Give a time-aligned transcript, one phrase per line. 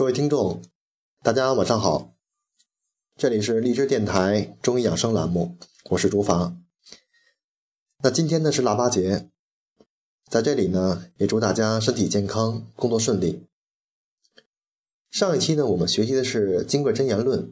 [0.00, 0.62] 各位听众，
[1.22, 2.16] 大家晚上好，
[3.18, 5.58] 这里是荔枝电台中医养生栏目，
[5.90, 6.56] 我是竹筏。
[8.02, 9.28] 那今天呢是腊八节，
[10.30, 13.46] 在这里呢也祝大家身体健康，工作顺利。
[15.10, 17.48] 上一期呢我们学习的是《金匮真言论》，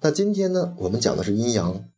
[0.00, 1.90] 那今天呢我们讲的是阴阳，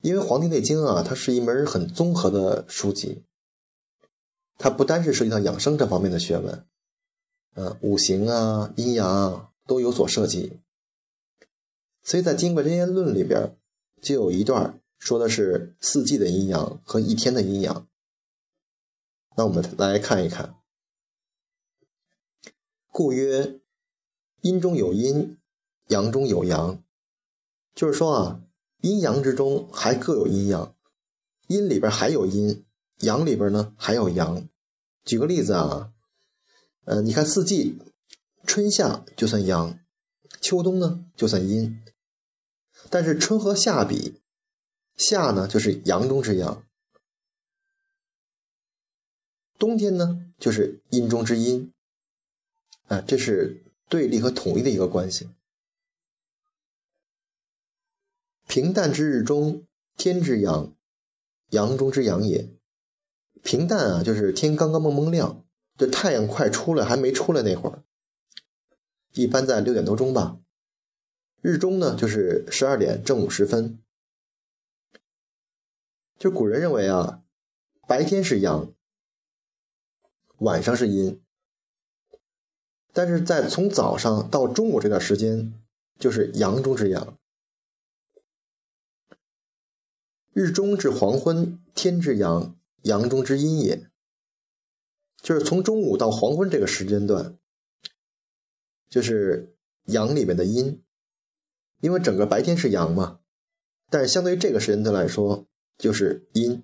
[0.00, 3.22] 因为《黄帝内经》啊，它是一门很综合的书籍，
[4.58, 6.66] 它不单是涉及到养生这方面的学问。
[7.54, 10.60] 呃，五行啊，阴阳啊都有所涉及，
[12.02, 13.56] 所以在《金匮真言论》里边
[14.02, 17.88] 就有一段说的是四季的阴阳和一天的阴阳。
[19.36, 20.56] 那我们来看一看，
[22.90, 23.60] 故曰：
[24.40, 25.38] 阴中有阴，
[25.86, 26.82] 阳中有阳，
[27.72, 28.42] 就是说啊，
[28.80, 30.74] 阴阳之中还各有阴阳，
[31.46, 32.64] 阴里边还有阴，
[32.98, 34.48] 阳里边呢还有阳。
[35.04, 35.92] 举个例子啊。
[36.84, 37.78] 呃，你看四季，
[38.46, 39.78] 春夏就算阳，
[40.40, 41.82] 秋冬呢就算阴。
[42.90, 44.20] 但是春和夏比，
[44.94, 46.62] 夏呢就是阳中之阳，
[49.58, 51.72] 冬天呢就是阴中之阴。
[52.88, 55.30] 啊，这是对立和统一的一个关系。
[58.46, 60.76] 平淡之日中，天之阳，
[61.48, 62.50] 阳中之阳也。
[63.42, 65.43] 平淡啊，就是天刚刚蒙蒙亮。
[65.76, 67.82] 这太阳快出来，还没出来那会儿，
[69.12, 70.38] 一般在六点多钟吧。
[71.40, 73.78] 日中呢，就是十二点正午时分。
[76.16, 77.22] 就古人认为啊，
[77.88, 78.72] 白天是阳，
[80.38, 81.20] 晚上是阴。
[82.92, 85.52] 但是在从早上到中午这段时间，
[85.98, 87.18] 就是阳中之阳。
[90.32, 93.90] 日中至黄昏，天之阳，阳中之阴也。
[95.24, 97.38] 就是从中午到黄昏这个时间段，
[98.90, 100.84] 就是阳里面的阴，
[101.80, 103.20] 因为整个白天是阳嘛，
[103.88, 105.46] 但是相对于这个时间段来说，
[105.78, 106.62] 就是阴，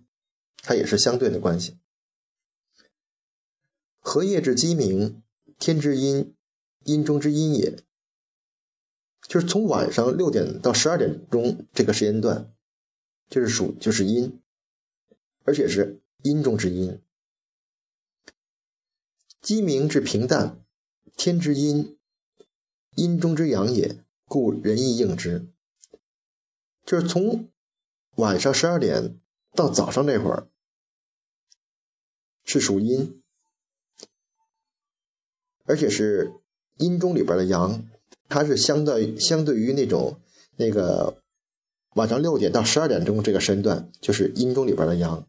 [0.59, 1.79] 它也是相对的关系。
[3.99, 5.23] 荷叶至鸡鸣，
[5.59, 6.37] 天之阴，
[6.85, 7.83] 阴中之阴也。
[9.27, 12.53] 就是从晚上六点到十二点钟这个时间段，
[13.31, 14.39] 就是属就是阴，
[15.45, 17.01] 而且是阴中之阴。
[19.41, 20.63] 鸡鸣至平淡，
[21.17, 21.97] 天之阴，
[22.95, 25.49] 阴中之阳也，故人亦应之。
[26.85, 27.49] 就是从
[28.17, 29.19] 晚上十二点
[29.55, 30.47] 到早上那会儿
[32.45, 33.23] 是属阴，
[35.65, 36.35] 而且是
[36.77, 37.89] 阴中里边的阳，
[38.29, 40.21] 它是相对相对于那种
[40.57, 41.23] 那个
[41.95, 45.27] 晚上六点到十二点钟这个时段，就是阴中里边的阳。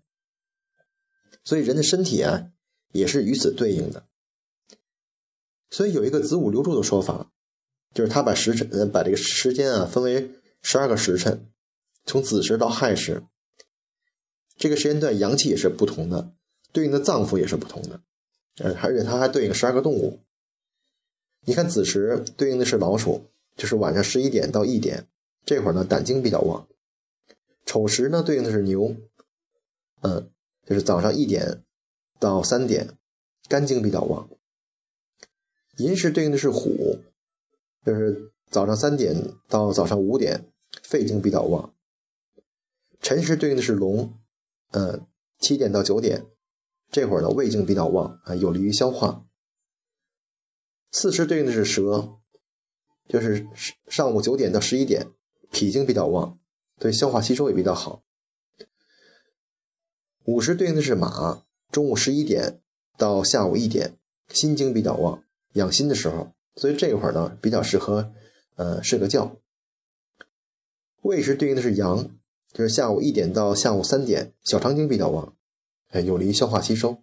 [1.46, 2.52] 所以人的身体啊。
[2.92, 4.06] 也是与此对应的，
[5.70, 7.32] 所以有一个子午流注的说法，
[7.94, 10.32] 就是他把时辰，把这个时间啊分为
[10.62, 11.48] 十二个时辰，
[12.06, 13.24] 从子时到亥时，
[14.58, 16.34] 这个时间段阳气也是不同的，
[16.72, 18.02] 对应的脏腑也是不同的，
[18.58, 20.20] 呃，而且它还对应十二个动物。
[21.46, 23.26] 你看子时对应的是老鼠，
[23.56, 25.08] 就是晚上十一点到一点，
[25.46, 26.68] 这会儿呢胆经比较旺；
[27.66, 28.96] 丑时呢对应的是牛，
[30.02, 30.30] 嗯，
[30.66, 31.64] 就是早上一点。
[32.22, 33.00] 到三点，
[33.50, 34.30] 肝经比较旺。
[35.78, 37.00] 寅时对应的是虎，
[37.84, 41.74] 就是早上三点到早上五点，肺经比较旺。
[43.00, 44.14] 辰时对应的是龙，
[44.70, 45.08] 嗯，
[45.40, 46.28] 七点到九点，
[46.92, 49.26] 这会儿呢胃经比较旺啊，有利于消化。
[50.92, 52.20] 巳时对应的是蛇，
[53.08, 53.48] 就是
[53.88, 55.08] 上午九点到十一点，
[55.52, 56.40] 脾经比较旺，
[56.78, 58.04] 对消化吸收也比较好。
[60.26, 61.48] 午时对应的是马。
[61.72, 62.60] 中午十一点
[62.98, 63.98] 到下午一点，
[64.30, 65.24] 心经比较旺，
[65.54, 68.14] 养心的时候，所以这会儿呢比较适合，
[68.56, 69.38] 呃，睡个觉。
[71.02, 72.10] 未时对应的是阳，
[72.52, 75.36] 就是下午一点到下午三点，小肠经比较旺，
[75.88, 77.02] 哎，有利于消化吸收。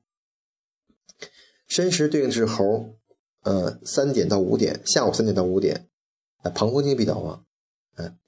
[1.66, 2.94] 申时对应的是猴，
[3.42, 5.88] 呃，三点到五点，下午三点到五点，
[6.42, 7.46] 哎，膀胱经比较旺，
[7.96, 8.18] 嗯。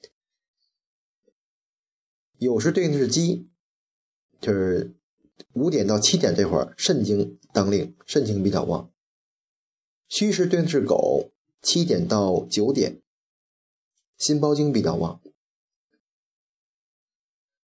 [2.38, 3.50] 酉时对应的是鸡，
[4.40, 4.94] 就是。
[5.52, 8.90] 五点到七点这会儿，肾经当令，肾经比较旺。
[10.08, 11.30] 戌时对应的是狗，
[11.62, 13.00] 七点到九点，
[14.18, 15.20] 心包经比较旺。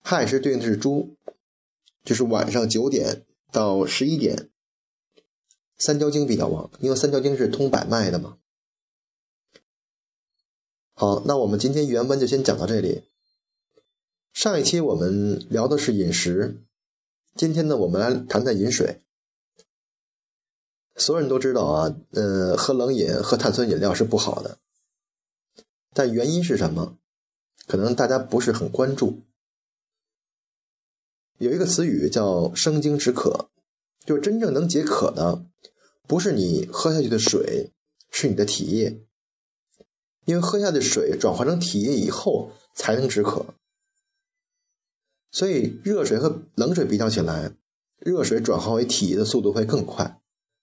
[0.00, 1.16] 亥时对应的是猪，
[2.04, 4.50] 就是晚上九点到十一点，
[5.78, 8.38] 三焦经比较旺，因为三焦经是通百脉的嘛。
[10.92, 13.04] 好，那我们今天原文就先讲到这里。
[14.32, 16.60] 上一期我们聊的是饮食。
[17.36, 19.02] 今天呢，我们来谈谈饮水。
[20.94, 24.58] 所有人都知道啊，呃，喝冷饮、喝碳酸饮料是不好的，
[25.92, 26.96] 但原因是什么？
[27.66, 29.22] 可能大家不是很关注。
[31.38, 33.50] 有一个词语叫“生津止渴”，
[34.06, 35.44] 就是真正能解渴的，
[36.06, 37.72] 不是你喝下去的水，
[38.12, 39.02] 是你的体液。
[40.26, 43.54] 因为喝下的水转化成体液以后才能止渴，
[45.34, 47.50] 所以热水和冷水比较起来，
[47.98, 50.20] 热水转化为体液的速度会更快，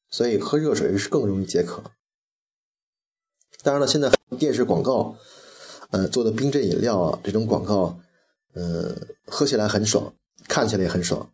[0.09, 1.83] 所以喝热水是更容易解渴。
[3.61, 4.09] 当然了，现在
[4.39, 5.17] 电视广告，
[5.89, 7.99] 呃，做的冰镇饮料啊，这种广告，
[8.53, 8.95] 呃，
[9.25, 10.15] 喝起来很爽，
[10.47, 11.33] 看起来也很爽，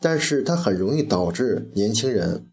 [0.00, 2.50] 但是它很容易导致年轻人，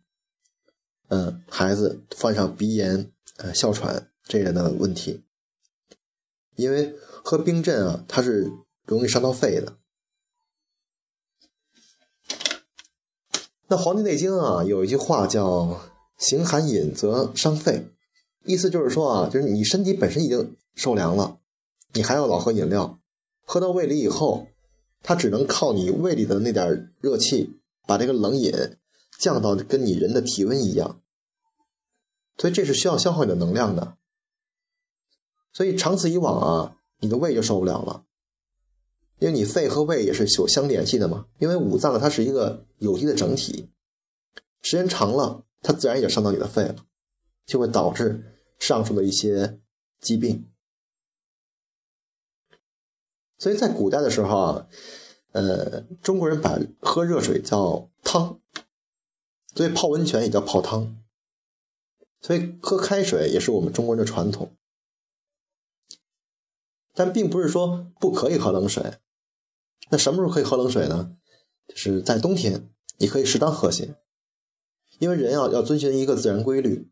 [1.08, 4.12] 嗯，孩子患上鼻炎、呃，哮喘。
[4.28, 5.24] 这样的问题，
[6.56, 8.52] 因为喝冰镇啊，它是
[8.86, 9.78] 容易伤到肺的。
[13.68, 15.82] 那《黄帝内经》啊有一句话叫
[16.18, 17.88] “行寒饮则伤肺”，
[18.46, 21.40] 意思就是说啊，就是你身体本身已经受凉了，
[21.94, 23.00] 你还要老喝饮料，
[23.44, 24.48] 喝到胃里以后，
[25.02, 28.78] 它只能靠你胃里的那点热气，把这个冷饮
[29.18, 31.02] 降到跟你人的体温一样，
[32.38, 33.98] 所以这是需要消耗你的能量的。
[35.52, 38.06] 所以长此以往啊，你的胃就受不了了，
[39.20, 41.28] 因为你肺和胃也是有相联系的嘛。
[41.40, 43.70] 因为五脏它是一个有机的整体，
[44.62, 46.86] 时间长了，它自然也伤到你的肺了，
[47.46, 49.60] 就会导致上述的一些
[50.00, 50.50] 疾病。
[53.38, 54.68] 所以在古代的时候啊，
[55.34, 58.40] 呃，中国人把喝热水叫汤，
[59.54, 60.98] 所以泡温泉也叫泡汤，
[62.22, 64.56] 所以喝开水也是我们中国人的传统。
[66.94, 68.94] 但并不是说不可以喝冷水，
[69.90, 71.16] 那什么时候可以喝冷水呢？
[71.68, 73.96] 就是在冬天，你可以适当喝些，
[75.00, 76.90] 因为人啊要遵循一个自然规律。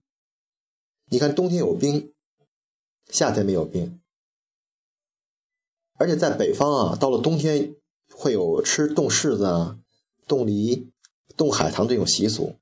[1.06, 2.14] 你看冬天有冰，
[3.10, 4.00] 夏天没有冰，
[5.96, 7.76] 而且在北方啊，到了冬天
[8.12, 9.80] 会有吃冻柿子啊、
[10.28, 10.92] 冻梨、
[11.38, 12.56] 冻海棠这种习俗，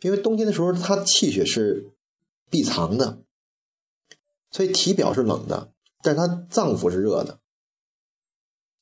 [0.00, 1.92] 因为冬天的时候它气血是
[2.50, 3.22] 闭藏的，
[4.50, 5.72] 所以体表是冷的。
[6.02, 7.40] 但是它脏腑是热的，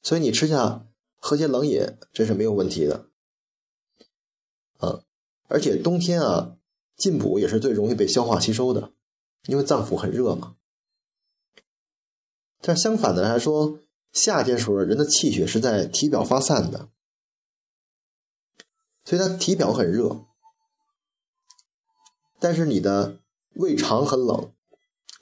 [0.03, 0.87] 所以你吃下
[1.19, 3.07] 喝些冷饮，这是没有问题的，
[4.79, 5.05] 啊，
[5.49, 6.57] 而且冬天啊
[6.97, 8.93] 进补也是最容易被消化吸收的，
[9.47, 10.57] 因为脏腑很热嘛。
[12.61, 13.79] 但相反的来说，
[14.13, 16.89] 夏天时候人的气血是在体表发散的，
[19.05, 20.27] 所以它体表很热，
[22.39, 23.21] 但是你的
[23.55, 24.53] 胃肠很冷。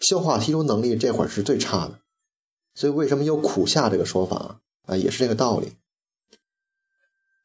[0.00, 2.00] 消化吸收能力这会儿是最差的，
[2.72, 4.96] 所以为什么有苦夏这个说法啊？
[4.96, 5.72] 也是这个道理。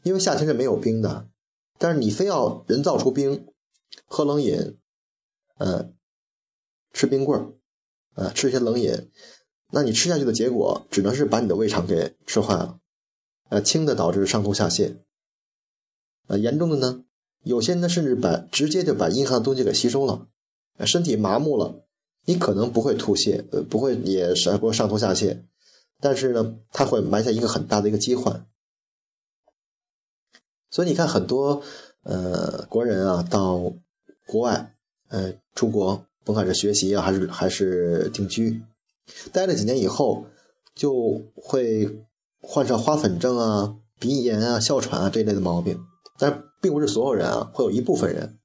[0.03, 1.29] 因为夏天是没有冰的，
[1.77, 3.47] 但是你非要人造出冰，
[4.05, 4.77] 喝冷饮，
[5.57, 5.95] 嗯，
[6.93, 7.53] 吃冰棍儿，
[8.13, 9.09] 呃，吃些冷饮，
[9.71, 12.79] 那你吃下去的结果只能是把你的胃肠给吃坏了，
[13.49, 14.97] 呃，轻的导致上吐下泻，
[16.27, 17.03] 呃，严重的呢，
[17.43, 20.27] 有些呢甚至把直接就把阴寒的东西给吸收了，
[20.85, 21.81] 身体麻木了。
[22.27, 25.43] 你可能不会吐泻，呃，不会也是不会上吐下泻，
[26.05, 28.45] 但是呢，它会埋下一个很大的一个疾患。
[30.69, 31.63] 所以你看，很多
[32.03, 33.73] 呃国人啊，到
[34.27, 34.75] 国外，
[35.07, 38.61] 呃，出国，甭管是学习啊，还是还是定居，
[39.33, 40.27] 待了几年以后，
[40.75, 42.05] 就会
[42.39, 45.83] 患上花粉症啊、鼻炎啊、哮喘啊这一类的毛病。
[46.19, 48.37] 但并不是所有人啊，会有一部分人。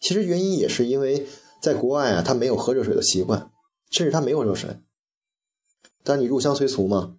[0.00, 1.26] 其实原因也是因为。
[1.58, 3.50] 在国外啊，他没有喝热水的习惯，
[3.90, 4.78] 甚至他没有热水。
[6.06, 7.18] 但你入乡随俗嘛，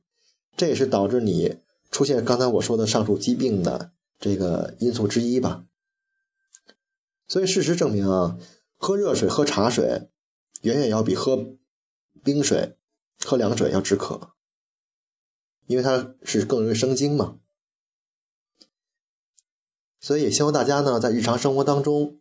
[0.56, 1.58] 这也是导致你
[1.92, 5.66] 出现刚才我说的上述疾病的这个因素之一吧。
[7.28, 8.40] 所以事实证明啊，
[8.78, 10.10] 喝热水、喝茶水，
[10.62, 11.58] 远远要比喝
[12.24, 12.78] 冰水、
[13.26, 14.32] 喝凉水要止渴，
[15.66, 17.40] 因为它是更容易生津嘛。
[20.00, 22.20] 所以也希望大家呢，在日常生活当中。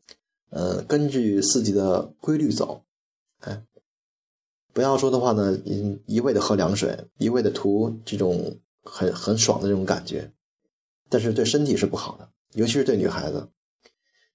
[0.49, 2.85] 呃，根据四季的规律走，
[3.41, 3.67] 哎，
[4.77, 10.31] 不要说的话呢，一一味的喝凉水，一味的图这种很很爽的这种感觉，
[11.09, 13.49] 但是对身体是不好的，尤其是对女孩子，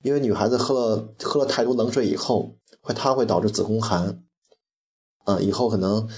[0.01, 4.23] 因为女孩子喝了喝了太多冷水以后，会它会导致子宫寒，
[5.25, 6.09] 啊，以后可能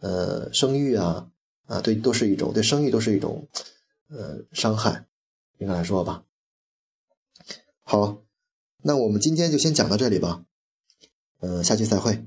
[0.00, 1.30] 呃生育啊
[1.66, 3.46] 啊，对，都是一种对生育都是一种
[4.08, 5.06] 呃伤害，
[5.58, 6.24] 应该来说吧，
[7.84, 8.24] 好。
[8.82, 10.44] 那我们今天就先讲到这里吧，
[11.38, 12.24] 嗯，下期再会。